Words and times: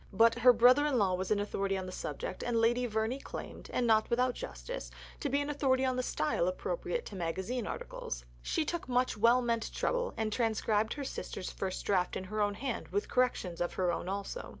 But 0.11 0.39
her 0.39 0.51
brother 0.51 0.87
in 0.87 0.97
law 0.97 1.13
was 1.13 1.29
an 1.29 1.39
authority 1.39 1.77
on 1.77 1.85
the 1.85 1.91
subject 1.91 2.41
and 2.43 2.57
Lady 2.59 2.87
Verney 2.87 3.19
claimed 3.19 3.69
(and 3.71 3.85
not 3.85 4.09
without 4.09 4.33
justice) 4.33 4.89
to 5.19 5.29
be 5.29 5.39
an 5.41 5.49
authority 5.51 5.85
on 5.85 5.95
the 5.95 6.01
style 6.01 6.47
appropriate 6.47 7.05
to 7.05 7.15
magazine 7.15 7.67
articles. 7.67 8.25
She 8.41 8.65
took 8.65 8.89
much 8.89 9.15
well 9.15 9.43
meant 9.43 9.71
trouble, 9.71 10.15
and 10.17 10.33
transcribed 10.33 10.93
her 10.95 11.03
sister's 11.03 11.51
first 11.51 11.85
draft 11.85 12.15
in 12.15 12.23
her 12.23 12.41
own 12.41 12.55
hand, 12.55 12.87
with 12.87 13.09
corrections 13.09 13.61
of 13.61 13.73
her 13.75 13.91
own 13.91 14.09
also. 14.09 14.49